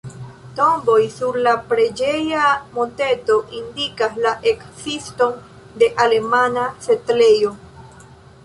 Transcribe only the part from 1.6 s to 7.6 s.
preĝeja monteto indikas la ekziston de alemana setlejo.